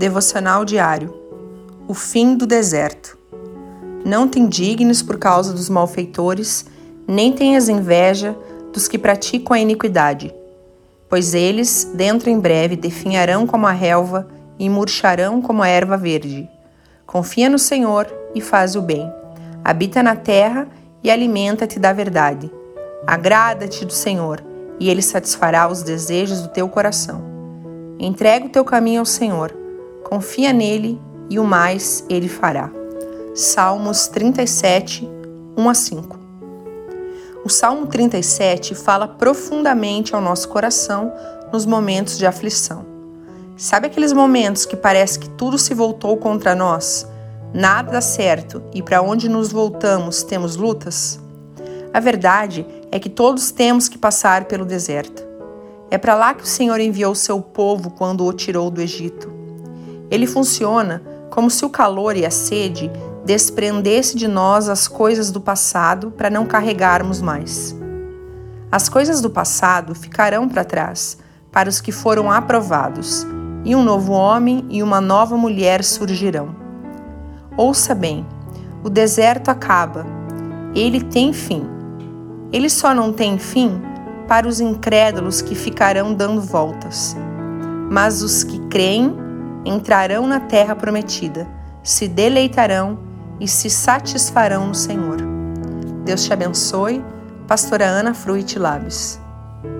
Devocional 0.00 0.64
diário. 0.64 1.14
O 1.86 1.92
fim 1.92 2.34
do 2.34 2.46
deserto. 2.46 3.18
Não 4.02 4.26
te 4.26 4.40
indignes 4.40 5.02
por 5.02 5.18
causa 5.18 5.52
dos 5.52 5.68
malfeitores, 5.68 6.64
nem 7.06 7.34
tenhas 7.34 7.68
inveja 7.68 8.34
dos 8.72 8.88
que 8.88 8.96
praticam 8.96 9.54
a 9.54 9.60
iniquidade, 9.60 10.34
pois 11.06 11.34
eles, 11.34 11.92
dentro 11.94 12.30
em 12.30 12.40
breve, 12.40 12.76
definharão 12.76 13.46
como 13.46 13.66
a 13.66 13.72
relva 13.72 14.26
e 14.58 14.70
murcharão 14.70 15.42
como 15.42 15.62
a 15.62 15.68
erva 15.68 15.98
verde. 15.98 16.48
Confia 17.06 17.50
no 17.50 17.58
Senhor 17.58 18.10
e 18.34 18.40
faz 18.40 18.76
o 18.76 18.80
bem. 18.80 19.06
Habita 19.62 20.02
na 20.02 20.16
terra 20.16 20.66
e 21.04 21.10
alimenta-te 21.10 21.78
da 21.78 21.92
verdade. 21.92 22.50
Agrada-te 23.06 23.84
do 23.84 23.92
Senhor, 23.92 24.42
e 24.78 24.88
ele 24.88 25.02
satisfará 25.02 25.68
os 25.68 25.82
desejos 25.82 26.40
do 26.40 26.48
teu 26.48 26.70
coração. 26.70 27.22
Entrega 27.98 28.46
o 28.46 28.50
teu 28.50 28.64
caminho 28.64 29.00
ao 29.00 29.04
Senhor 29.04 29.59
confia 30.10 30.52
nele 30.52 31.00
e 31.30 31.38
o 31.38 31.44
mais 31.44 32.04
ele 32.08 32.28
fará. 32.28 32.68
Salmos 33.32 34.08
37, 34.08 35.08
1 35.56 35.68
a 35.68 35.72
5. 35.72 36.18
O 37.44 37.48
Salmo 37.48 37.86
37 37.86 38.74
fala 38.74 39.06
profundamente 39.06 40.12
ao 40.12 40.20
nosso 40.20 40.48
coração 40.48 41.12
nos 41.52 41.64
momentos 41.64 42.18
de 42.18 42.26
aflição. 42.26 42.84
Sabe 43.56 43.86
aqueles 43.86 44.12
momentos 44.12 44.66
que 44.66 44.74
parece 44.74 45.16
que 45.16 45.30
tudo 45.30 45.56
se 45.56 45.74
voltou 45.74 46.16
contra 46.16 46.56
nós? 46.56 47.06
Nada 47.54 47.92
dá 47.92 48.00
certo 48.00 48.62
e 48.74 48.82
para 48.82 49.00
onde 49.00 49.28
nos 49.28 49.52
voltamos 49.52 50.24
temos 50.24 50.56
lutas? 50.56 51.20
A 51.94 52.00
verdade 52.00 52.66
é 52.90 52.98
que 52.98 53.08
todos 53.08 53.52
temos 53.52 53.88
que 53.88 53.96
passar 53.96 54.46
pelo 54.46 54.64
deserto. 54.64 55.22
É 55.88 55.96
para 55.96 56.16
lá 56.16 56.34
que 56.34 56.42
o 56.42 56.46
Senhor 56.46 56.80
enviou 56.80 57.14
seu 57.14 57.40
povo 57.40 57.92
quando 57.92 58.24
o 58.24 58.32
tirou 58.32 58.70
do 58.70 58.80
Egito. 58.80 59.39
Ele 60.10 60.26
funciona 60.26 61.02
como 61.30 61.50
se 61.50 61.64
o 61.64 61.70
calor 61.70 62.16
e 62.16 62.26
a 62.26 62.30
sede 62.30 62.90
desprendesse 63.24 64.16
de 64.16 64.26
nós 64.26 64.68
as 64.68 64.88
coisas 64.88 65.30
do 65.30 65.40
passado 65.40 66.10
para 66.10 66.28
não 66.28 66.44
carregarmos 66.44 67.20
mais. 67.20 67.76
As 68.72 68.88
coisas 68.88 69.20
do 69.20 69.30
passado 69.30 69.94
ficarão 69.94 70.48
para 70.48 70.64
trás 70.64 71.18
para 71.52 71.68
os 71.68 71.80
que 71.80 71.92
foram 71.92 72.30
aprovados, 72.30 73.26
e 73.64 73.74
um 73.74 73.82
novo 73.82 74.12
homem 74.12 74.64
e 74.70 74.82
uma 74.82 75.00
nova 75.00 75.36
mulher 75.36 75.82
surgirão. 75.84 76.54
Ouça 77.56 77.94
bem: 77.94 78.26
o 78.82 78.88
deserto 78.88 79.48
acaba, 79.48 80.06
ele 80.74 81.02
tem 81.02 81.32
fim. 81.32 81.66
Ele 82.52 82.70
só 82.70 82.94
não 82.94 83.12
tem 83.12 83.38
fim 83.38 83.80
para 84.26 84.48
os 84.48 84.60
incrédulos 84.60 85.42
que 85.42 85.54
ficarão 85.54 86.14
dando 86.14 86.40
voltas. 86.40 87.16
Mas 87.90 88.22
os 88.22 88.44
que 88.44 88.58
creem 88.68 89.16
entrarão 89.64 90.26
na 90.26 90.40
terra 90.40 90.74
prometida, 90.74 91.46
se 91.82 92.08
deleitarão 92.08 92.98
e 93.38 93.48
se 93.48 93.70
satisfarão 93.70 94.66
no 94.66 94.74
Senhor. 94.74 95.18
Deus 96.04 96.24
te 96.24 96.32
abençoe. 96.32 97.04
Pastora 97.46 97.84
Ana 97.84 98.14
Fruit 98.14 98.58
Labes. 98.58 99.20